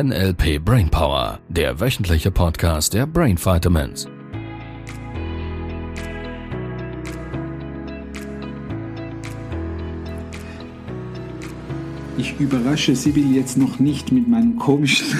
NLP 0.00 0.64
Brainpower, 0.64 1.40
der 1.48 1.80
wöchentliche 1.80 2.30
Podcast 2.30 2.94
der 2.94 3.04
Brain 3.04 3.36
Vitamins. 3.36 4.06
Ich 12.16 12.38
überrasche 12.38 12.94
Sibyl 12.94 13.34
jetzt 13.34 13.58
noch 13.58 13.80
nicht 13.80 14.12
mit 14.12 14.28
meinen 14.28 14.56
komischen, 14.56 15.18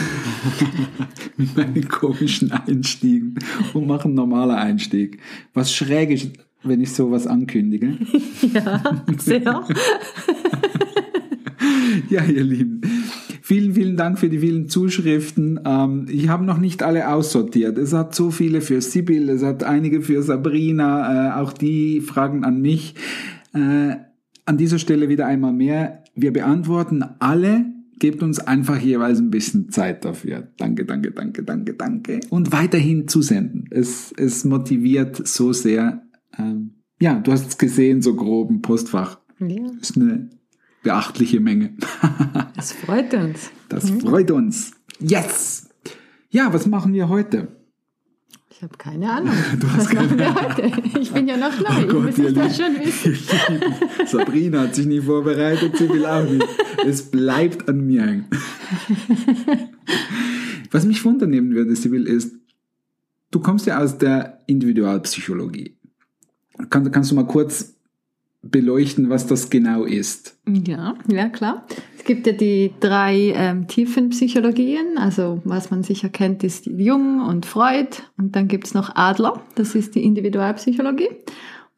mit 1.36 1.56
meinen 1.56 1.88
komischen 1.88 2.52
Einstiegen 2.52 3.36
und 3.74 3.88
mache 3.88 4.04
einen 4.04 4.14
normalen 4.14 4.54
Einstieg. 4.54 5.18
Was 5.54 5.74
schräg 5.74 6.10
ist, 6.10 6.30
wenn 6.62 6.80
ich 6.80 6.92
sowas 6.92 7.26
ankündige. 7.26 7.98
Ja, 8.54 8.80
sehr. 9.16 9.40
ja, 12.10 12.22
ihr 12.22 12.44
Lieben. 12.44 12.80
Vielen, 13.48 13.72
vielen 13.72 13.96
Dank 13.96 14.18
für 14.18 14.28
die 14.28 14.40
vielen 14.40 14.68
Zuschriften. 14.68 15.58
Ähm, 15.64 16.04
ich 16.10 16.28
habe 16.28 16.44
noch 16.44 16.58
nicht 16.58 16.82
alle 16.82 17.10
aussortiert. 17.10 17.78
Es 17.78 17.94
hat 17.94 18.14
so 18.14 18.30
viele 18.30 18.60
für 18.60 18.82
Sibyl, 18.82 19.30
es 19.30 19.42
hat 19.42 19.64
einige 19.64 20.02
für 20.02 20.22
Sabrina, 20.22 21.30
äh, 21.30 21.40
auch 21.40 21.54
die 21.54 22.02
Fragen 22.02 22.44
an 22.44 22.60
mich. 22.60 22.94
Äh, 23.54 23.96
an 24.44 24.58
dieser 24.58 24.78
Stelle 24.78 25.08
wieder 25.08 25.24
einmal 25.24 25.54
mehr. 25.54 26.04
Wir 26.14 26.30
beantworten 26.30 27.02
alle. 27.20 27.64
Gebt 27.98 28.22
uns 28.22 28.38
einfach 28.38 28.78
jeweils 28.78 29.18
ein 29.18 29.30
bisschen 29.30 29.70
Zeit 29.70 30.04
dafür. 30.04 30.48
Danke, 30.58 30.84
danke, 30.84 31.12
danke, 31.12 31.42
danke, 31.42 31.72
danke. 31.72 32.20
Und 32.28 32.52
weiterhin 32.52 33.08
zusenden. 33.08 33.64
Es, 33.70 34.12
es 34.18 34.44
motiviert 34.44 35.26
so 35.26 35.54
sehr. 35.54 36.02
Ähm, 36.38 36.72
ja, 37.00 37.18
du 37.18 37.32
hast 37.32 37.48
es 37.48 37.56
gesehen, 37.56 38.02
so 38.02 38.14
groben 38.14 38.60
Postfach. 38.60 39.20
Ja. 39.40 39.72
Ist 39.80 39.96
eine 39.96 40.28
beachtliche 40.82 41.40
Menge. 41.40 41.74
Das 42.56 42.72
freut 42.72 43.14
uns. 43.14 43.50
Das 43.68 43.88
freut 43.88 44.32
uns. 44.32 44.72
Yes! 44.98 45.68
Ja, 46.28 46.52
was 46.52 46.66
machen 46.66 46.92
wir 46.92 47.08
heute? 47.08 47.46
Ich 48.50 48.60
habe 48.64 48.76
keine 48.76 49.08
Ahnung. 49.08 49.32
Du 49.60 49.70
hast 49.70 49.86
Was 49.86 49.92
machen 49.94 50.18
wir 50.18 50.34
heute? 50.34 50.72
Ich 50.98 51.12
bin 51.12 51.28
ja 51.28 51.36
noch 51.36 51.56
neu. 51.60 51.84
Oh 51.84 51.86
Gott, 51.86 52.08
ich 52.10 52.18
muss 52.18 52.34
das 52.34 52.56
schon 52.56 52.74
wissen. 52.80 53.16
Sabrina 54.06 54.62
hat 54.62 54.74
sich 54.74 54.86
nie 54.86 55.00
vorbereitet, 55.00 55.76
sie 55.76 55.88
will 55.88 56.04
auch 56.04 56.28
nicht. 56.28 56.44
Es 56.84 57.08
bleibt 57.08 57.68
an 57.68 57.86
mir 57.86 58.04
hängen. 58.04 58.26
Was 60.72 60.84
mich 60.84 61.04
wundernehmen 61.04 61.54
würde, 61.54 61.76
Sibyl, 61.76 62.08
ist, 62.08 62.34
du 63.30 63.38
kommst 63.38 63.66
ja 63.66 63.78
aus 63.78 63.98
der 63.98 64.40
Individualpsychologie. 64.48 65.76
Kann, 66.70 66.90
kannst 66.90 67.12
du 67.12 67.14
mal 67.14 67.26
kurz 67.26 67.76
beleuchten, 68.50 69.10
was 69.10 69.26
das 69.26 69.50
genau 69.50 69.84
ist? 69.84 70.38
Ja, 70.46 70.94
ja 71.08 71.28
klar. 71.28 71.66
Es 71.96 72.04
gibt 72.04 72.26
ja 72.26 72.32
die 72.32 72.72
drei 72.80 73.32
ähm, 73.34 73.66
Tiefenpsychologien. 73.68 74.98
Also 74.98 75.40
was 75.44 75.70
man 75.70 75.82
sicher 75.82 76.08
kennt, 76.08 76.44
ist 76.44 76.66
Jung 76.66 77.20
und 77.20 77.46
Freud. 77.46 78.02
Und 78.16 78.36
dann 78.36 78.48
gibt's 78.48 78.74
noch 78.74 78.94
Adler. 78.96 79.42
Das 79.54 79.74
ist 79.74 79.94
die 79.94 80.04
Individualpsychologie. 80.04 81.10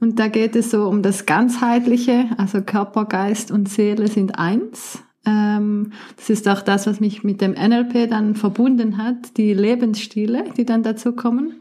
Und 0.00 0.18
da 0.18 0.28
geht 0.28 0.56
es 0.56 0.70
so 0.70 0.88
um 0.88 1.02
das 1.02 1.26
Ganzheitliche. 1.26 2.30
Also 2.38 2.62
Körper, 2.62 3.04
Geist 3.04 3.50
und 3.50 3.68
Seele 3.68 4.08
sind 4.08 4.38
eins. 4.38 5.02
Ähm, 5.26 5.92
das 6.16 6.30
ist 6.30 6.48
auch 6.48 6.62
das, 6.62 6.86
was 6.86 7.00
mich 7.00 7.22
mit 7.22 7.40
dem 7.42 7.52
NLP 7.52 8.08
dann 8.08 8.34
verbunden 8.34 8.96
hat. 8.96 9.36
Die 9.36 9.52
Lebensstile, 9.52 10.44
die 10.56 10.64
dann 10.64 10.82
dazu 10.82 11.12
kommen. 11.12 11.60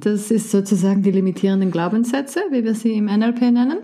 Das 0.00 0.30
ist 0.30 0.50
sozusagen 0.50 1.02
die 1.02 1.12
limitierenden 1.12 1.70
Glaubenssätze, 1.70 2.40
wie 2.50 2.64
wir 2.64 2.74
sie 2.74 2.94
im 2.94 3.06
NLP 3.06 3.42
nennen. 3.52 3.78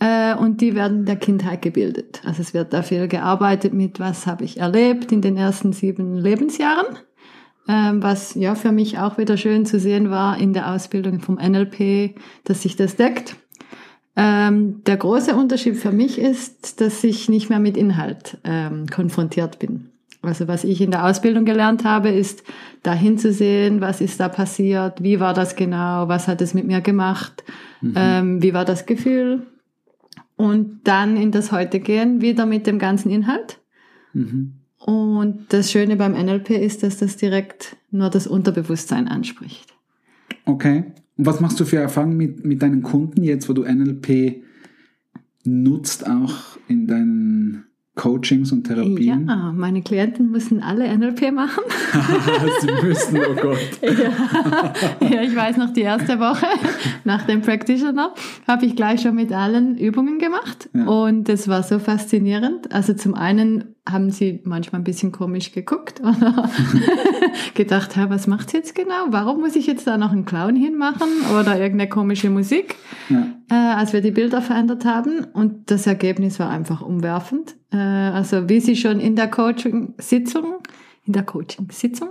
Äh, 0.00 0.34
und 0.34 0.62
die 0.62 0.74
werden 0.74 1.00
in 1.00 1.06
der 1.06 1.16
Kindheit 1.16 1.62
gebildet. 1.62 2.22
Also 2.24 2.40
es 2.40 2.54
wird 2.54 2.72
da 2.72 2.82
viel 2.82 3.06
gearbeitet 3.06 3.74
mit, 3.74 4.00
was 4.00 4.26
habe 4.26 4.44
ich 4.44 4.58
erlebt 4.58 5.12
in 5.12 5.20
den 5.20 5.36
ersten 5.36 5.72
sieben 5.72 6.16
Lebensjahren. 6.16 6.96
Ähm, 7.68 8.02
was 8.02 8.34
ja 8.34 8.54
für 8.54 8.72
mich 8.72 8.98
auch 8.98 9.18
wieder 9.18 9.36
schön 9.36 9.66
zu 9.66 9.78
sehen 9.78 10.10
war 10.10 10.38
in 10.38 10.54
der 10.54 10.72
Ausbildung 10.72 11.20
vom 11.20 11.34
NLP, 11.36 12.14
dass 12.44 12.62
sich 12.62 12.76
das 12.76 12.96
deckt. 12.96 13.36
Ähm, 14.16 14.82
der 14.86 14.96
große 14.96 15.36
Unterschied 15.36 15.76
für 15.76 15.92
mich 15.92 16.18
ist, 16.18 16.80
dass 16.80 17.04
ich 17.04 17.28
nicht 17.28 17.50
mehr 17.50 17.60
mit 17.60 17.76
Inhalt 17.76 18.38
ähm, 18.44 18.86
konfrontiert 18.86 19.58
bin. 19.58 19.90
Also 20.22 20.48
was 20.48 20.64
ich 20.64 20.80
in 20.80 20.90
der 20.90 21.04
Ausbildung 21.04 21.44
gelernt 21.44 21.84
habe, 21.84 22.08
ist 22.08 22.42
dahin 22.82 23.18
zu 23.18 23.32
sehen, 23.32 23.80
was 23.80 24.00
ist 24.00 24.18
da 24.18 24.28
passiert, 24.28 25.02
wie 25.02 25.20
war 25.20 25.32
das 25.32 25.56
genau, 25.56 26.08
was 26.08 26.26
hat 26.26 26.40
es 26.40 26.54
mit 26.54 26.66
mir 26.66 26.80
gemacht, 26.80 27.44
ähm, 27.94 28.42
wie 28.42 28.52
war 28.52 28.64
das 28.64 28.84
Gefühl 28.84 29.46
und 30.40 30.80
dann 30.84 31.18
in 31.18 31.32
das 31.32 31.52
Heute 31.52 31.80
gehen, 31.80 32.22
wieder 32.22 32.46
mit 32.46 32.66
dem 32.66 32.78
ganzen 32.78 33.10
Inhalt. 33.10 33.60
Und 34.78 35.44
das 35.50 35.70
Schöne 35.70 35.96
beim 35.96 36.12
NLP 36.12 36.50
ist, 36.50 36.82
dass 36.82 36.96
das 36.96 37.18
direkt 37.18 37.76
nur 37.90 38.08
das 38.08 38.26
Unterbewusstsein 38.26 39.06
anspricht. 39.06 39.74
Okay. 40.46 40.84
Und 41.18 41.26
was 41.26 41.40
machst 41.40 41.60
du 41.60 41.66
für 41.66 41.76
Erfahrungen 41.76 42.16
mit, 42.16 42.46
mit 42.46 42.62
deinen 42.62 42.82
Kunden 42.82 43.22
jetzt, 43.22 43.50
wo 43.50 43.52
du 43.52 43.64
NLP 43.64 44.42
nutzt, 45.44 46.08
auch 46.08 46.56
in 46.68 46.86
deinen 46.86 47.66
Coachings 48.00 48.50
und 48.50 48.64
Therapien? 48.64 49.28
Ja, 49.28 49.52
meine 49.54 49.82
Klienten 49.82 50.30
müssen 50.30 50.62
alle 50.62 50.88
NLP 50.96 51.32
machen. 51.32 51.62
Sie 52.62 52.86
müssen, 52.86 53.18
oh 53.18 53.34
Gott. 53.34 53.58
ja. 53.82 55.06
ja, 55.06 55.22
ich 55.22 55.36
weiß 55.36 55.58
noch, 55.58 55.70
die 55.74 55.82
erste 55.82 56.18
Woche 56.18 56.46
nach 57.04 57.26
dem 57.26 57.42
Practitioner 57.42 58.14
habe 58.48 58.64
ich 58.64 58.74
gleich 58.74 59.02
schon 59.02 59.16
mit 59.16 59.32
allen 59.32 59.76
Übungen 59.76 60.18
gemacht. 60.18 60.70
Ja. 60.72 60.86
Und 60.86 61.28
es 61.28 61.46
war 61.46 61.62
so 61.62 61.78
faszinierend. 61.78 62.72
Also 62.72 62.94
zum 62.94 63.12
einen 63.12 63.74
haben 63.88 64.10
sie 64.10 64.40
manchmal 64.44 64.80
ein 64.80 64.84
bisschen 64.84 65.12
komisch 65.12 65.52
geguckt 65.52 66.00
oder 66.00 66.48
gedacht, 67.54 67.96
Hä, 67.96 68.06
was 68.08 68.26
macht 68.26 68.50
sie 68.50 68.58
jetzt 68.58 68.74
genau? 68.74 69.06
Warum 69.08 69.40
muss 69.40 69.56
ich 69.56 69.66
jetzt 69.66 69.86
da 69.86 69.96
noch 69.96 70.12
einen 70.12 70.24
Clown 70.24 70.56
hinmachen 70.56 71.08
oder 71.38 71.58
irgendeine 71.58 71.88
komische 71.88 72.30
Musik? 72.30 72.76
Ja. 73.08 73.26
äh, 73.50 73.54
als 73.54 73.92
wir 73.92 74.00
die 74.00 74.12
Bilder 74.12 74.42
verändert 74.42 74.84
haben. 74.84 75.24
Und 75.32 75.70
das 75.70 75.86
Ergebnis 75.86 76.38
war 76.38 76.50
einfach 76.50 76.82
umwerfend. 76.82 77.56
Äh, 77.72 77.76
also 77.76 78.48
wie 78.48 78.60
sie 78.60 78.76
schon 78.76 79.00
in 79.00 79.16
der 79.16 79.28
Coaching-Sitzung, 79.28 80.58
in 81.06 81.12
der 81.12 81.24
Coaching-Sitzung, 81.24 82.10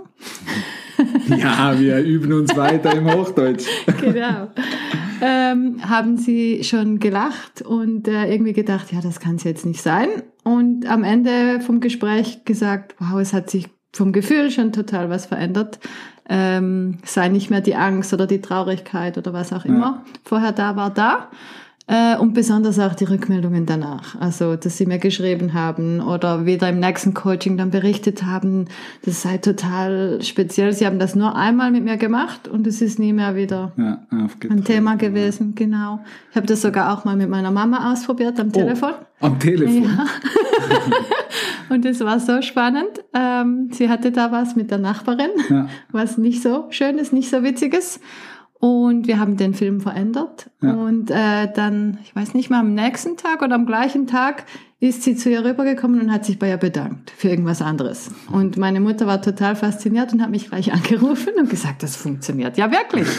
ja, 1.28 1.78
wir 1.78 2.00
üben 2.00 2.32
uns 2.32 2.54
weiter 2.56 2.94
im 2.94 3.10
Hochdeutsch. 3.10 3.64
genau, 4.00 4.48
ähm, 5.22 5.78
haben 5.88 6.16
sie 6.16 6.62
schon 6.64 6.98
gelacht 6.98 7.62
und 7.62 8.08
äh, 8.08 8.30
irgendwie 8.30 8.52
gedacht, 8.52 8.92
ja, 8.92 9.00
das 9.00 9.20
kann 9.20 9.36
es 9.36 9.44
jetzt 9.44 9.64
nicht 9.64 9.80
sein. 9.80 10.08
Und 10.44 10.86
am 10.86 11.04
Ende 11.04 11.60
vom 11.60 11.80
Gespräch 11.80 12.44
gesagt, 12.44 12.94
wow, 12.98 13.20
es 13.20 13.32
hat 13.32 13.50
sich 13.50 13.68
vom 13.92 14.12
Gefühl 14.12 14.50
schon 14.50 14.72
total 14.72 15.10
was 15.10 15.26
verändert. 15.26 15.78
Ähm, 16.28 16.98
sei 17.04 17.28
nicht 17.28 17.50
mehr 17.50 17.60
die 17.60 17.74
Angst 17.74 18.12
oder 18.12 18.26
die 18.26 18.40
Traurigkeit 18.40 19.18
oder 19.18 19.32
was 19.32 19.52
auch 19.52 19.64
immer 19.64 20.04
vorher 20.22 20.52
da 20.52 20.76
war, 20.76 20.90
da. 20.90 21.28
Äh, 21.92 22.16
und 22.18 22.34
besonders 22.34 22.78
auch 22.78 22.94
die 22.94 23.02
Rückmeldungen 23.02 23.66
danach. 23.66 24.14
Also, 24.20 24.54
dass 24.54 24.76
sie 24.76 24.86
mir 24.86 24.98
geschrieben 24.98 25.54
haben 25.54 26.00
oder 26.00 26.46
wieder 26.46 26.68
im 26.68 26.78
nächsten 26.78 27.14
Coaching 27.14 27.56
dann 27.56 27.72
berichtet 27.72 28.22
haben, 28.22 28.66
das 29.04 29.22
sei 29.22 29.38
total 29.38 30.20
speziell. 30.22 30.72
Sie 30.72 30.86
haben 30.86 31.00
das 31.00 31.16
nur 31.16 31.34
einmal 31.34 31.72
mit 31.72 31.82
mir 31.82 31.96
gemacht 31.96 32.46
und 32.46 32.64
es 32.68 32.80
ist 32.80 33.00
nie 33.00 33.12
mehr 33.12 33.34
wieder 33.34 33.72
Ja, 33.76 33.98
ein. 34.10 34.62
Thema 34.64 34.94
gewesen. 34.94 35.56
Genau. 35.56 35.98
Ich 36.30 36.36
habe 36.36 36.46
das 36.46 36.62
sogar 36.62 36.92
auch 36.96 37.04
mal 37.04 37.16
mit 37.16 37.28
meiner 37.28 37.50
Mama 37.50 37.90
ausprobiert 37.92 38.38
am 38.38 38.52
Telefon. 38.52 38.92
Oh, 39.20 39.26
am 39.26 39.40
Telefon. 39.40 39.82
Ja. 39.82 40.06
Und 41.74 41.84
es 41.84 42.00
war 42.00 42.20
so 42.20 42.40
spannend. 42.42 43.02
Ähm, 43.14 43.68
sie 43.72 43.88
hatte 43.88 44.12
da 44.12 44.30
was 44.30 44.54
mit 44.54 44.70
der 44.70 44.78
Nachbarin, 44.78 45.30
Ja. 45.48 45.68
was 45.90 46.18
nicht 46.18 46.40
so 46.42 46.66
schön 46.70 46.98
ist, 46.98 47.12
nicht 47.12 47.30
so 47.30 47.42
witziges. 47.42 47.98
Und 48.60 49.06
wir 49.06 49.18
haben 49.18 49.38
den 49.38 49.54
Film 49.54 49.80
verändert. 49.80 50.50
Ja. 50.60 50.74
Und 50.74 51.10
äh, 51.10 51.50
dann, 51.52 51.98
ich 52.04 52.14
weiß 52.14 52.34
nicht 52.34 52.50
mal, 52.50 52.60
am 52.60 52.74
nächsten 52.74 53.16
Tag 53.16 53.42
oder 53.42 53.54
am 53.54 53.64
gleichen 53.66 54.06
Tag 54.06 54.44
ist 54.82 55.02
sie 55.02 55.14
zu 55.14 55.28
ihr 55.28 55.44
rübergekommen 55.44 56.00
und 56.00 56.10
hat 56.10 56.24
sich 56.24 56.38
bei 56.38 56.48
ihr 56.48 56.56
bedankt 56.56 57.10
für 57.10 57.28
irgendwas 57.28 57.60
anderes. 57.60 58.10
Und 58.32 58.56
meine 58.56 58.80
Mutter 58.80 59.06
war 59.06 59.20
total 59.20 59.54
fasziniert 59.54 60.14
und 60.14 60.22
hat 60.22 60.30
mich 60.30 60.48
gleich 60.48 60.72
angerufen 60.72 61.34
und 61.38 61.50
gesagt, 61.50 61.82
das 61.82 61.96
funktioniert. 61.96 62.56
Ja, 62.56 62.70
wirklich. 62.70 63.06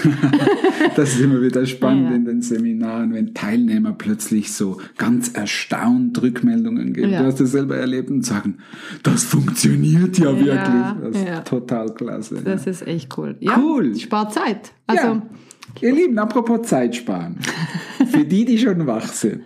Das 0.95 1.13
ist 1.13 1.21
immer 1.21 1.41
wieder 1.41 1.65
spannend 1.67 2.09
Ja, 2.09 2.15
in 2.15 2.25
den 2.25 2.41
Seminaren, 2.41 3.13
wenn 3.13 3.33
Teilnehmer 3.33 3.93
plötzlich 3.93 4.51
so 4.51 4.81
ganz 4.97 5.29
erstaunt 5.29 6.19
Rückmeldungen 6.21 6.93
geben. 6.93 7.11
Ja. 7.11 7.19
Du 7.21 7.27
hast 7.27 7.39
das 7.39 7.51
selber 7.51 7.77
erlebt 7.77 8.09
und 8.09 8.25
sagen, 8.25 8.57
das 9.03 9.23
funktioniert 9.23 10.17
ja, 10.17 10.31
Ja, 10.31 10.39
wirklich. 10.39 11.13
Das 11.13 11.39
ist 11.39 11.47
total 11.47 11.93
klasse. 11.93 12.41
Das 12.43 12.65
ist 12.65 12.85
echt 12.87 13.15
cool. 13.17 13.35
Ja, 13.39 13.57
Cool. 13.57 13.95
Spart 13.95 14.33
Zeit. 14.33 14.71
Also. 14.87 15.21
Ihr 15.79 15.93
Lieben, 15.93 16.17
apropos 16.19 16.67
Zeit 16.67 16.95
sparen. 16.95 17.37
Für 18.11 18.25
die, 18.25 18.43
die 18.43 18.57
schon 18.57 18.85
wach 18.87 19.07
sind. 19.07 19.43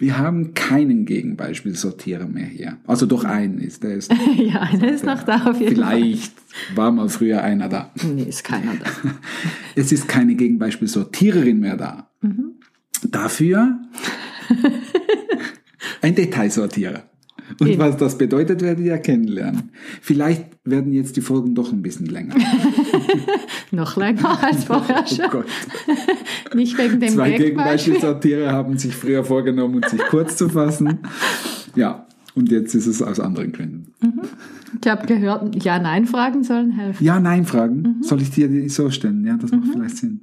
Wir 0.00 0.16
haben 0.16 0.54
keinen 0.54 1.04
Gegenbeispielsortierer 1.04 2.26
mehr 2.26 2.46
hier. 2.46 2.78
Also 2.86 3.04
doch 3.04 3.22
einen 3.22 3.58
ist, 3.58 3.82
der 3.82 3.96
ist. 3.96 4.10
ja, 4.38 4.60
einer 4.62 4.90
ist 4.90 5.04
noch 5.04 5.22
da 5.24 5.44
auf 5.44 5.60
jeden 5.60 5.76
Fall. 5.76 5.94
Vielleicht 5.94 6.32
war 6.74 6.90
mal 6.90 7.10
früher 7.10 7.42
einer 7.42 7.68
da. 7.68 7.92
Nee, 8.02 8.22
ist 8.22 8.42
keiner 8.42 8.72
da. 8.76 9.10
Es 9.74 9.92
ist 9.92 10.08
keine 10.08 10.36
Gegenbeispielsortiererin 10.36 11.60
mehr 11.60 11.76
da. 11.76 12.10
Dafür 13.10 13.78
ein 16.00 16.14
Detailsortierer. 16.14 17.02
Und 17.60 17.68
Eben. 17.68 17.78
was 17.78 17.96
das 17.98 18.16
bedeutet, 18.16 18.62
werdet 18.62 18.84
ihr 18.84 18.96
kennenlernen. 18.98 19.70
Vielleicht 20.00 20.46
werden 20.64 20.92
jetzt 20.92 21.16
die 21.16 21.20
Folgen 21.20 21.54
doch 21.54 21.72
ein 21.72 21.82
bisschen 21.82 22.06
länger. 22.06 22.34
Noch 23.70 23.96
länger 23.96 24.42
als 24.42 24.64
vorher 24.64 25.04
Oh 25.06 25.14
schon. 25.14 25.30
Gott. 25.30 25.46
Nicht 26.54 26.78
wegen 26.78 27.00
dem 27.00 27.10
Zwei. 27.10 27.36
Gegenbeispiel-Satire 27.36 28.50
haben 28.50 28.78
sich 28.78 28.96
früher 28.96 29.24
vorgenommen, 29.24 29.82
sich 29.88 30.00
kurz 30.08 30.36
zu 30.36 30.48
fassen. 30.48 31.00
Ja, 31.76 32.06
und 32.34 32.50
jetzt 32.50 32.74
ist 32.74 32.86
es 32.86 33.02
aus 33.02 33.20
anderen 33.20 33.52
Gründen. 33.52 33.92
Ich 34.82 34.90
habe 34.90 35.06
gehört, 35.06 35.62
Ja-Nein-Fragen 35.62 36.42
sollen 36.44 36.70
helfen. 36.72 37.04
Ja, 37.04 37.20
nein, 37.20 37.44
Fragen. 37.44 37.82
Mhm. 37.82 38.02
Soll 38.02 38.22
ich 38.22 38.30
dir 38.30 38.48
die 38.48 38.68
so 38.70 38.90
stellen? 38.90 39.24
Ja, 39.26 39.36
das 39.36 39.50
macht 39.50 39.68
vielleicht 39.72 39.98
Sinn. 39.98 40.22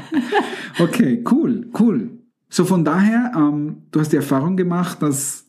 okay, 0.78 1.24
cool, 1.30 1.70
cool. 1.78 2.10
So 2.50 2.64
von 2.64 2.84
daher, 2.84 3.32
ähm, 3.36 3.84
du 3.90 4.00
hast 4.00 4.12
die 4.12 4.16
Erfahrung 4.16 4.56
gemacht, 4.56 5.00
dass 5.02 5.47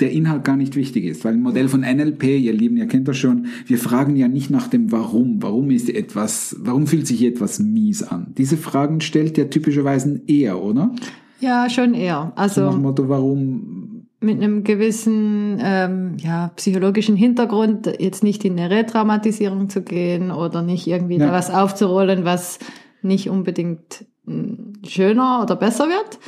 der 0.00 0.10
Inhalt 0.12 0.44
gar 0.44 0.56
nicht 0.56 0.76
wichtig 0.76 1.04
ist, 1.04 1.24
weil 1.24 1.34
im 1.34 1.42
Modell 1.42 1.68
von 1.68 1.80
NLP, 1.80 2.24
ihr 2.24 2.52
Lieben, 2.52 2.76
ihr 2.76 2.86
kennt 2.86 3.06
das 3.08 3.16
schon, 3.18 3.46
wir 3.66 3.78
fragen 3.78 4.16
ja 4.16 4.28
nicht 4.28 4.50
nach 4.50 4.68
dem 4.68 4.90
Warum. 4.92 5.42
Warum 5.42 5.70
ist 5.70 5.88
etwas, 5.90 6.56
warum 6.60 6.86
fühlt 6.86 7.06
sich 7.06 7.22
etwas 7.24 7.58
mies 7.58 8.02
an? 8.02 8.32
Diese 8.38 8.56
Fragen 8.56 9.00
stellt 9.00 9.38
ja 9.38 9.44
typischerweise 9.44 10.20
eher, 10.26 10.62
oder? 10.62 10.94
Ja, 11.40 11.68
schon 11.70 11.94
eher. 11.94 12.32
Nach 12.34 12.36
Also 12.36 12.70
dem 12.70 12.82
Motto, 12.82 13.08
warum? 13.08 14.06
mit 14.22 14.36
einem 14.42 14.64
gewissen 14.64 15.56
ähm, 15.62 16.16
ja, 16.18 16.48
psychologischen 16.56 17.16
Hintergrund, 17.16 17.90
jetzt 17.98 18.22
nicht 18.22 18.44
in 18.44 18.58
eine 18.58 18.68
Retraumatisierung 18.68 19.70
zu 19.70 19.80
gehen 19.82 20.30
oder 20.30 20.60
nicht 20.60 20.86
irgendwie 20.86 21.16
Ja. 21.16 21.28
da 21.28 21.32
was 21.32 21.48
aufzurollen, 21.50 22.24
was 22.26 22.58
nicht 23.00 23.30
unbedingt 23.30 24.04
mh, 24.26 24.56
schöner 24.86 25.40
oder 25.42 25.56
besser 25.56 25.86
wird. 25.88 26.18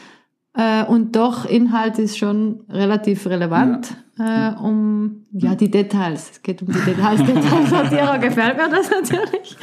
Äh, 0.55 0.85
und 0.85 1.17
doch, 1.17 1.47
Inhalt 1.47 1.99
ist 1.99 2.19
schon 2.19 2.61
relativ 2.69 3.27
relevant, 3.27 3.97
äh, 4.19 4.53
um 4.63 5.25
ja 5.33 5.55
die 5.55 5.71
Details. 5.71 6.31
Es 6.33 6.43
geht 6.43 6.61
um 6.63 6.69
die 6.69 6.81
Details. 6.81 7.21
Detailsortierer 7.27 8.19
gefällt 8.19 8.57
mir 8.59 8.69
das 8.69 8.91
natürlich. 8.91 9.57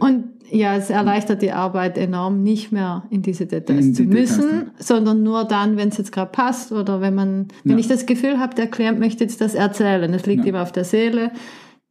Und 0.00 0.24
ja, 0.50 0.74
es 0.76 0.90
erleichtert 0.90 1.42
die 1.42 1.52
Arbeit 1.52 1.98
enorm, 1.98 2.42
nicht 2.42 2.70
mehr 2.72 3.04
in 3.10 3.22
diese 3.22 3.46
Details 3.46 3.86
In 3.86 3.94
zu 3.94 4.06
Details, 4.06 4.36
müssen, 4.38 4.56
ne? 4.56 4.66
sondern 4.78 5.22
nur 5.22 5.44
dann, 5.44 5.76
wenn 5.76 5.88
es 5.88 5.98
jetzt 5.98 6.12
gerade 6.12 6.30
passt 6.30 6.72
oder 6.72 7.00
wenn 7.00 7.14
man, 7.14 7.48
wenn 7.64 7.72
Ja. 7.72 7.78
ich 7.78 7.88
das 7.88 8.06
Gefühl 8.06 8.38
habe, 8.38 8.54
der 8.54 8.68
Klient 8.68 8.98
möchte 8.98 9.24
jetzt 9.24 9.40
das 9.40 9.54
erzählen, 9.54 10.12
es 10.14 10.26
liegt 10.26 10.44
Ja. 10.44 10.50
ihm 10.50 10.56
auf 10.56 10.72
der 10.72 10.84
Seele, 10.84 11.30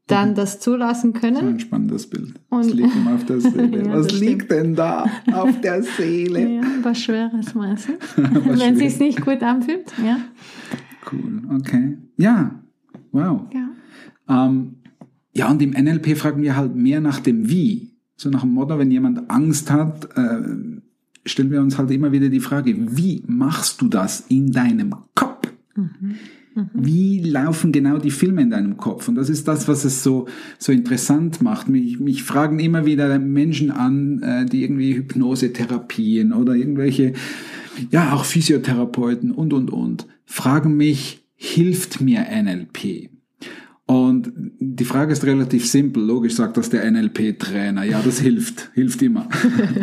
dann 0.07 0.36
das 0.36 0.60
zulassen 0.60 1.13
So 1.13 1.19
können. 1.19 1.38
ein 1.48 1.60
spannendes 1.60 2.07
Bild. 2.07 2.34
Und- 2.50 2.60
Was 2.60 2.74
liegt 2.74 2.96
ihm 2.96 3.07
auf 3.07 3.25
der 3.25 3.42
Seele? 3.42 3.78
Ja, 3.86 3.94
Was 3.94 4.19
liegt 4.19 4.52
denn 4.52 4.75
da 4.75 5.06
auf 5.34 5.62
der 5.62 5.81
Seele? 5.98 6.56
Ja, 6.57 6.62
was 6.84 7.00
Schweres 7.02 7.56
meistens. 7.56 7.98
Was 8.18 8.60
wenn 8.60 8.74
es 8.74 8.80
sich 8.80 9.00
nicht 9.00 9.22
gut 9.25 9.42
anfühlt. 9.42 9.92
Ja. 10.04 10.18
Cool, 11.12 11.42
okay. 11.60 11.98
Ja, 12.18 12.60
wow. 13.12 13.42
ja. 13.54 13.69
Ähm, 14.48 14.75
ja, 15.34 15.50
und 15.52 15.62
im 15.62 15.72
NLP 15.72 16.18
fragen 16.18 16.42
wir 16.42 16.56
halt 16.56 16.75
mehr 16.75 17.01
nach 17.01 17.19
dem 17.19 17.50
Wie. 17.50 17.92
So 18.16 18.30
nach 18.30 18.42
dem 18.42 18.54
Motto, 18.54 18.80
wenn 18.80 18.90
jemand 18.92 19.30
Angst 19.30 19.69
hat, 19.69 20.06
äh, 20.18 20.42
stellen 21.25 21.51
wir 21.51 21.62
uns 21.62 21.78
halt 21.78 21.92
immer 21.92 22.12
wieder 22.12 22.30
die 22.30 22.40
Frage, 22.40 22.75
wie 22.98 23.24
machst 23.28 23.81
du 23.81 23.88
das 23.90 24.22
in 24.30 24.51
deinem 24.51 24.96
Kopf? 25.13 25.48
Wie 26.74 27.19
laufen 27.19 27.74
genau 27.74 27.98
die 27.98 28.12
Filme 28.12 28.42
in 28.42 28.50
deinem 28.50 28.78
Kopf? 28.78 29.10
Und 29.10 29.16
das 29.16 29.30
ist 29.30 29.48
das, 29.48 29.68
was 29.68 29.84
es 29.84 30.04
so, 30.04 30.28
so 30.57 30.72
interessant 30.72 31.42
macht. 31.42 31.68
Mich, 31.68 32.00
mich 32.00 32.24
fragen 32.24 32.60
immer 32.60 32.86
wieder 32.86 33.19
Menschen 33.19 33.72
an, 33.72 34.24
äh, 34.24 34.46
die 34.46 34.63
irgendwie 34.63 34.96
Hypnosetherapien 34.96 36.31
oder 36.31 36.56
irgendwelche, 36.56 37.13
ja, 37.92 38.13
auch 38.13 38.24
Physiotherapeuten 38.24 39.31
und, 39.31 39.52
und, 39.52 39.69
und, 39.69 40.07
fragen 40.25 40.78
mich, 40.78 41.25
hilft 41.36 42.00
mir 42.00 42.25
NLP? 42.31 43.10
Und 43.88 44.34
die 44.60 44.86
Frage 44.86 45.13
ist 45.13 45.24
relativ 45.25 45.69
simpel. 45.69 46.04
Logisch 46.04 46.34
sagt 46.34 46.58
das 46.58 46.72
der 46.72 46.90
NLP-Trainer. 46.90 47.84
Ja, 47.84 48.01
das 48.01 48.19
hilft, 48.19 48.72
hilft 48.74 49.04
immer. 49.04 49.30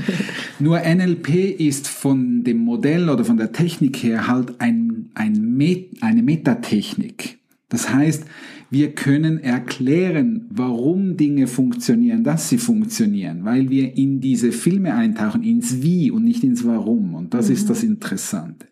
Nur 0.58 0.80
NLP 0.80 1.60
ist 1.60 1.86
von 1.86 2.42
dem 2.42 2.58
Modell 2.58 3.08
oder 3.08 3.24
von 3.24 3.36
der 3.36 3.52
Technik 3.52 4.02
her 4.02 4.26
halt 4.26 4.60
ein, 4.60 4.81
ein 5.14 5.56
Met, 5.56 6.02
eine 6.02 6.22
Metatechnik. 6.22 7.38
Das 7.68 7.92
heißt, 7.92 8.24
wir 8.70 8.92
können 8.94 9.38
erklären, 9.38 10.46
warum 10.50 11.16
Dinge 11.16 11.46
funktionieren, 11.46 12.24
dass 12.24 12.48
sie 12.48 12.58
funktionieren, 12.58 13.44
weil 13.44 13.70
wir 13.70 13.96
in 13.96 14.20
diese 14.20 14.52
Filme 14.52 14.94
eintauchen, 14.94 15.42
ins 15.42 15.82
Wie 15.82 16.10
und 16.10 16.24
nicht 16.24 16.42
ins 16.42 16.64
Warum. 16.64 17.14
Und 17.14 17.34
das 17.34 17.50
ist 17.50 17.68
das 17.68 17.82
Interessante. 17.82 18.66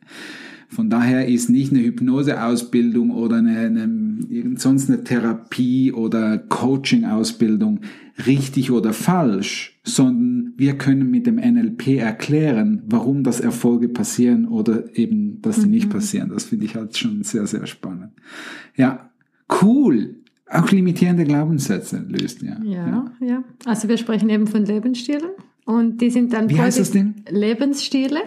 Von 0.71 0.89
daher 0.89 1.27
ist 1.27 1.51
nicht 1.51 1.73
eine 1.73 1.83
Hypnoseausbildung 1.83 3.11
oder 3.11 3.37
eine, 3.37 3.59
eine 3.59 4.57
sonst 4.57 4.89
eine 4.89 5.03
Therapie 5.03 5.93
oder 5.93 6.39
Coaching-Ausbildung 6.39 7.81
richtig 8.27 8.71
oder 8.71 8.93
falsch, 8.93 9.81
sondern 9.83 10.55
wir 10.57 10.79
können 10.79 11.11
mit 11.11 11.27
dem 11.27 11.37
NLP 11.37 11.99
erklären, 11.99 12.83
warum 12.87 13.25
das 13.25 13.41
Erfolge 13.41 13.89
passieren 13.89 14.47
oder 14.47 14.97
eben, 14.97 15.43
dass 15.43 15.57
sie 15.57 15.69
nicht 15.69 15.91
passieren. 15.91 16.29
Das 16.29 16.45
finde 16.45 16.67
ich 16.67 16.77
halt 16.77 16.97
schon 16.97 17.25
sehr, 17.25 17.49
sehr 17.49 17.67
spannend. 17.67 18.13
Ja, 18.77 19.11
cool. 19.63 20.17
Auch 20.47 20.71
limitierende 20.71 21.25
Glaubenssätze 21.25 22.05
löst, 22.09 22.43
ja. 22.43 22.61
Ja, 22.63 23.11
ja. 23.21 23.45
Also 23.65 23.89
wir 23.89 23.97
sprechen 23.97 24.29
eben 24.29 24.47
von 24.47 24.65
Lebensstilen 24.65 25.31
und 25.65 26.01
die 26.01 26.11
sind 26.11 26.33
dann 26.33 26.49
Wie 26.49 26.61
heißt 26.61 26.79
das 26.79 26.93
denn? 26.93 27.25
Lebensstile. 27.29 28.21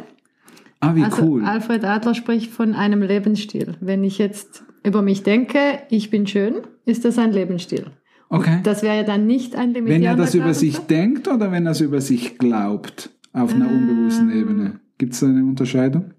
Ah, 0.84 0.96
wie 0.96 1.04
Also 1.04 1.24
cool. 1.24 1.44
Alfred 1.46 1.84
Adler 1.86 2.14
spricht 2.14 2.52
von 2.52 2.74
einem 2.76 3.02
Lebensstil. 3.02 3.76
Wenn 3.80 4.04
ich 4.04 4.18
jetzt 4.18 4.64
über 4.84 5.02
mich 5.02 5.24
denke, 5.24 5.60
ich 5.90 6.10
bin 6.10 6.28
schön, 6.28 6.56
ist 6.86 7.06
das 7.06 7.18
ein 7.18 7.32
Lebensstil. 7.32 7.86
Okay. 8.30 8.60
Das 8.64 8.82
wäre 8.84 8.98
ja 8.98 9.04
dann 9.04 9.26
nicht 9.28 9.56
ein 9.56 9.74
limitierender 9.74 9.94
Wenn 9.94 10.04
er 10.04 10.16
das 10.16 10.34
über 10.36 10.54
sich 10.54 10.78
denkt 10.80 11.28
oder 11.28 11.52
wenn 11.52 11.66
er 11.66 11.72
es 11.74 11.82
über 11.82 12.02
sich 12.02 12.38
glaubt, 12.38 13.12
auf 13.32 13.54
einer 13.54 13.70
unbewussten 13.70 14.30
Ähm. 14.32 14.38
Ebene. 14.40 14.80
Gibt 14.98 15.14
es 15.14 15.20
da 15.22 15.28
eine 15.28 15.44
Unterscheidung? 15.44 16.14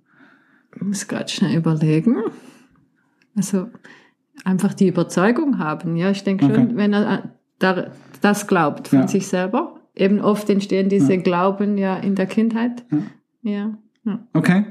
Ich 0.75 0.83
muss 0.83 1.07
gerade 1.07 1.29
schnell 1.29 1.57
überlegen. 1.57 2.17
Also 3.37 3.69
einfach 4.45 4.75
die 4.75 4.89
Überzeugung 4.89 5.59
haben. 5.59 5.97
Ja, 5.97 6.11
ich 6.11 6.25
denke 6.25 6.45
schon, 6.47 6.53
Okay. 6.67 6.73
wenn 6.75 6.93
er 6.93 7.13
äh, 7.13 7.29
da, 7.59 7.91
das 8.21 8.47
glaubt 8.47 8.89
von 8.89 9.01
Ja. 9.01 9.09
sich 9.09 9.27
selber. 9.27 9.81
Eben 9.95 10.21
oft 10.21 10.49
entstehen 10.51 10.89
diese 10.89 11.19
Glauben 11.19 11.79
ja 11.79 11.97
in 11.97 12.15
der 12.17 12.27
Kindheit. 12.27 12.85
Ja. 12.91 12.99
Ja. 13.51 13.79
Ja. 14.05 14.19
Okay, 14.33 14.65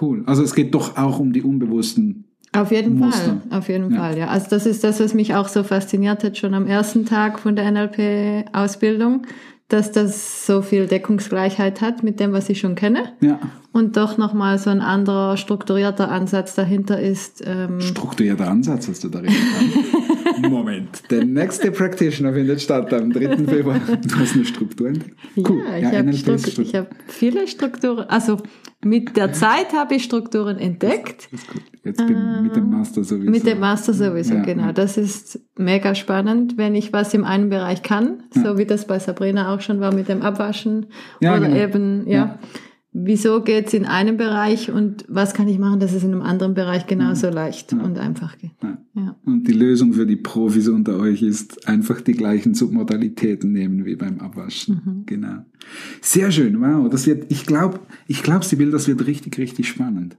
cool. 0.00 0.22
Also 0.26 0.42
es 0.42 0.54
geht 0.54 0.74
doch 0.74 0.96
auch 0.96 1.18
um 1.18 1.32
die 1.32 1.42
unbewussten. 1.42 2.24
Auf 2.54 2.70
jeden 2.70 2.98
Muster. 2.98 3.40
Fall, 3.48 3.58
auf 3.58 3.68
jeden 3.68 3.92
Ja. 3.92 3.98
Fall, 3.98 4.18
ja. 4.18 4.26
Also 4.28 4.48
das 4.50 4.66
ist 4.66 4.84
das, 4.84 5.00
was 5.00 5.14
mich 5.14 5.34
auch 5.34 5.48
so 5.48 5.62
fasziniert 5.62 6.22
hat, 6.22 6.36
schon 6.36 6.52
am 6.54 6.66
ersten 6.66 7.06
Tag 7.06 7.38
von 7.38 7.56
der 7.56 7.64
NLP-Ausbildung, 7.70 9.26
dass 9.68 9.90
das 9.90 10.46
so 10.46 10.60
viel 10.60 10.86
Deckungsgleichheit 10.86 11.80
hat 11.80 12.02
mit 12.02 12.20
dem, 12.20 12.32
was 12.32 12.50
ich 12.50 12.60
schon 12.60 12.74
kenne. 12.74 13.04
Ja, 13.20 13.38
Und 13.72 13.96
doch 13.96 14.18
nochmal 14.18 14.58
so 14.58 14.68
ein 14.68 14.82
anderer, 14.82 15.38
strukturierter 15.38 16.10
Ansatz 16.10 16.54
dahinter 16.54 17.00
ist. 17.00 17.42
Ähm, 17.46 17.80
strukturierter 17.80 18.48
Ansatz 18.50 18.86
hast 18.88 19.02
du 19.04 19.08
da 19.08 19.22
kann. 19.22 19.32
Moment. 20.50 21.02
Der 21.10 21.24
nächste 21.24 21.70
Practitioner 21.70 22.32
findet 22.32 22.60
statt 22.60 22.92
am 22.92 23.12
3. 23.12 23.36
Februar. 23.46 23.80
Du 23.80 24.16
hast 24.16 24.34
eine 24.34 24.44
Struktur 24.44 24.88
entdeckt? 24.88 25.16
Cool. 25.36 25.62
Ja, 25.70 25.78
ich 25.78 25.98
habe 25.98 26.12
Struktur, 26.12 26.38
Struktur. 26.38 26.64
ich 26.64 26.74
hab 26.74 26.88
viele 27.08 27.46
Strukturen, 27.48 28.04
also 28.08 28.38
mit 28.84 29.16
der 29.16 29.32
Zeit 29.32 29.72
habe 29.74 29.94
ich 29.94 30.04
Strukturen 30.04 30.58
entdeckt. 30.58 31.28
Das 31.30 31.46
gut. 31.46 31.62
Jetzt 31.84 32.06
bin 32.06 32.42
mit 32.42 32.54
dem 32.56 32.70
Master 32.70 33.02
sowieso. 33.04 33.30
Mit 33.30 33.46
dem 33.46 33.60
Master 33.60 33.92
sowieso, 33.92 34.34
Ja, 34.34 34.42
genau. 34.42 34.66
ja. 34.66 34.72
Das 34.72 34.96
ist 34.96 35.40
mega 35.56 35.94
spannend, 35.94 36.56
wenn 36.56 36.74
ich 36.74 36.92
was 36.92 37.12
im 37.14 37.24
einen 37.24 37.48
Bereich 37.48 37.82
kann, 37.82 38.24
so 38.32 38.58
wie 38.58 38.66
das 38.66 38.86
bei 38.86 38.98
Sabrina 38.98 39.54
auch 39.54 39.60
schon 39.60 39.80
war 39.80 39.94
mit 39.94 40.08
dem 40.08 40.22
Abwaschen 40.22 40.86
Ja, 41.20 41.36
oder 41.36 41.46
genau. 41.48 41.60
eben, 41.60 42.08
ja. 42.08 42.38
Ja. 42.92 43.00
Wieso 43.04 43.42
geht's 43.42 43.72
in 43.74 43.84
einem 43.84 44.16
Bereich 44.16 44.70
und 44.70 45.04
was 45.08 45.34
kann 45.34 45.48
ich 45.48 45.58
machen, 45.58 45.80
dass 45.80 45.92
es 45.92 46.04
in 46.04 46.12
einem 46.12 46.22
anderen 46.22 46.54
Bereich 46.54 46.86
genauso 46.86 47.30
leicht 47.30 47.72
und 47.72 47.98
einfach 47.98 48.38
geht? 48.38 48.52
Ja. 48.62 48.78
Ja. 48.94 49.16
Und 49.24 49.48
die 49.48 49.52
Lösung 49.52 49.94
für 49.94 50.06
die 50.06 50.16
Profis 50.16 50.68
unter 50.68 50.98
euch 50.98 51.22
ist 51.22 51.66
einfach 51.66 52.02
die 52.02 52.12
gleichen 52.12 52.54
Submodalitäten 52.54 53.50
nehmen 53.50 53.86
wie 53.86 53.96
beim 53.96 54.20
Abwaschen. 54.20 54.82
Mhm. 54.84 55.06
Genau. 55.06 55.46
Sehr 56.02 56.30
schön. 56.30 56.60
Wow. 56.60 56.90
Das 56.90 57.06
wird, 57.06 57.30
ich 57.30 57.46
glaube, 57.46 57.80
ich 58.06 58.22
glaube, 58.22 58.44
Sibyl, 58.44 58.70
das 58.70 58.88
wird 58.88 59.06
richtig, 59.06 59.38
richtig 59.38 59.68
spannend. 59.68 60.18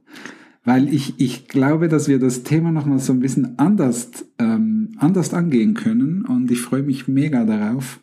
Weil 0.64 0.92
ich, 0.92 1.14
ich 1.18 1.46
glaube, 1.46 1.88
dass 1.88 2.08
wir 2.08 2.18
das 2.18 2.42
Thema 2.42 2.72
nochmal 2.72 2.98
so 2.98 3.12
ein 3.12 3.20
bisschen 3.20 3.58
anders, 3.58 4.10
ähm, 4.38 4.92
anders 4.96 5.34
angehen 5.34 5.74
können. 5.74 6.24
Und 6.24 6.50
ich 6.50 6.60
freue 6.60 6.82
mich 6.82 7.06
mega 7.06 7.44
darauf. 7.44 8.00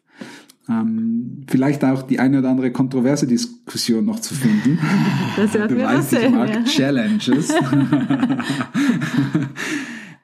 Ähm, 0.70 1.44
vielleicht 1.48 1.84
auch 1.84 2.04
die 2.04 2.20
eine 2.20 2.40
oder 2.40 2.50
andere 2.50 2.72
kontroverse 2.72 3.28
Diskussion 3.28 4.06
noch 4.06 4.20
zu 4.20 4.34
finden. 4.34 4.80
Das 5.36 5.52
du 5.54 5.78
weißt, 5.78 6.14
ich 6.14 6.30
mag 6.30 6.50
Ja. 6.50 6.64
Challenges. 6.64 7.52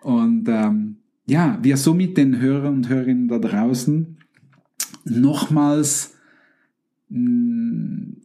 und 0.01 0.47
ähm, 0.47 0.97
ja, 1.25 1.57
wir 1.61 1.77
somit 1.77 2.17
den 2.17 2.39
Hörer 2.39 2.69
und 2.69 2.87
Hörerinnen 2.89 3.27
da 3.27 3.39
draußen 3.39 4.17
nochmals 5.05 6.13
mh, 7.09 8.17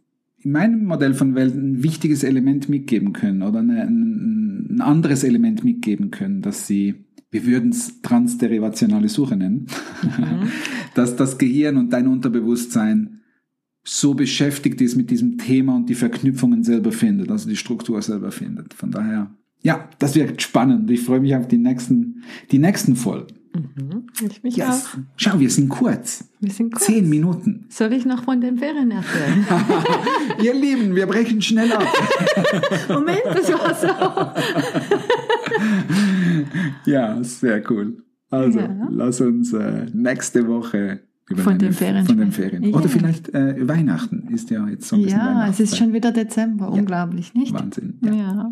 in 0.43 0.51
meinem 0.51 0.85
Modell 0.85 1.13
von 1.13 1.35
Welt 1.35 1.55
ein 1.55 1.83
wichtiges 1.83 2.23
Element 2.23 2.69
mitgeben 2.69 3.13
können 3.13 3.43
oder 3.43 3.59
eine, 3.59 3.81
ein, 3.83 4.75
ein 4.75 4.81
anderes 4.81 5.23
Element 5.23 5.63
mitgeben 5.63 6.11
können, 6.11 6.41
dass 6.41 6.67
sie, 6.67 6.95
wir 7.33 7.45
würden 7.47 7.71
es 7.71 8.01
transderivationale 8.01 9.09
Suche 9.09 9.35
nennen, 9.35 9.67
mhm. 10.03 10.49
dass 10.93 11.15
das 11.15 11.37
Gehirn 11.37 11.77
und 11.77 11.91
dein 11.91 12.07
Unterbewusstsein 12.07 13.21
so 13.83 14.13
beschäftigt 14.13 14.79
ist 14.79 14.95
mit 14.95 15.09
diesem 15.09 15.37
Thema 15.37 15.75
und 15.75 15.89
die 15.89 15.95
Verknüpfungen 15.95 16.63
selber 16.63 16.91
findet, 16.91 17.31
also 17.31 17.49
die 17.49 17.57
Struktur 17.57 18.01
selber 18.01 18.31
findet. 18.31 18.73
Von 18.73 18.91
daher, 18.91 19.31
ja, 19.61 19.89
das 19.99 20.15
wird 20.15 20.41
spannend. 20.41 20.89
Ich 20.91 21.01
freue 21.01 21.19
mich 21.19 21.35
auf 21.35 21.47
die 21.47 21.57
nächsten, 21.57 22.23
die 22.51 22.59
nächsten 22.59 22.95
Folgen. 22.95 23.35
Mhm, 23.55 24.07
ich 24.27 24.41
mich 24.41 24.57
yes. 24.57 24.67
auch. 24.67 24.97
Schau, 25.15 25.39
wir 25.39 25.49
sind 25.49 25.69
kurz. 25.69 26.27
Wir 26.39 26.51
sind 26.51 26.73
kurz. 26.73 26.85
Zehn 26.85 27.07
Minuten. 27.07 27.65
Soll 27.69 27.93
ich 27.93 28.03
noch 28.03 28.23
von 28.23 28.41
den 28.41 28.57
Ferien 28.57 28.89
erzählen? 28.89 29.45
Ihr 30.41 30.55
Lieben, 30.55 30.95
wir 30.95 31.05
brechen 31.05 31.41
schnell 31.41 31.71
ab. 31.71 31.85
Moment, 32.89 33.21
das 33.25 33.51
war 33.53 33.75
so. 33.75 33.87
Ja, 36.85 37.23
sehr 37.23 37.63
cool. 37.71 37.97
Also, 38.29 38.59
ja. 38.59 38.87
lass 38.89 39.21
uns 39.21 39.53
äh, 39.53 39.85
nächste 39.93 40.47
Woche 40.47 41.01
über 41.29 41.43
von, 41.43 41.57
den 41.57 41.71
Ferien 41.71 42.05
von 42.05 42.17
den 42.17 42.31
Ferien. 42.31 42.63
Ja. 42.63 42.75
Oder 42.75 42.89
vielleicht 42.89 43.33
äh, 43.33 43.67
Weihnachten 43.67 44.27
ist 44.33 44.49
ja 44.49 44.67
jetzt 44.67 44.87
so 44.87 44.95
ein 44.95 45.03
bisschen 45.03 45.19
Ja, 45.19 45.47
es 45.47 45.59
ist 45.59 45.77
schon 45.77 45.93
wieder 45.93 46.11
Dezember. 46.11 46.65
Ja. 46.65 46.71
Unglaublich, 46.71 47.33
nicht? 47.33 47.53
Wahnsinn. 47.53 47.99
Ja. 48.03 48.13
ja. 48.13 48.51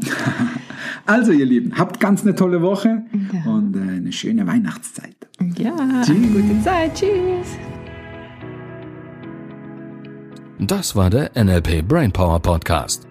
also, 1.06 1.32
ihr 1.32 1.46
Lieben, 1.46 1.78
habt 1.78 2.00
ganz 2.00 2.22
eine 2.22 2.36
tolle 2.36 2.62
Woche 2.62 3.04
und 3.46 3.76
äh, 3.76 3.98
eine 3.98 4.12
schöne 4.12 4.46
Weihnachtszeit. 4.48 5.16
Ja, 5.58 5.76
Tschüss. 6.04 6.34
gute 6.34 6.62
Zeit. 6.64 6.94
Tschüss. 6.94 7.58
Das 10.60 10.96
war 10.96 11.10
der 11.10 11.32
NLP 11.36 11.88
Brainpower 11.88 12.40
Podcast. 12.40 13.11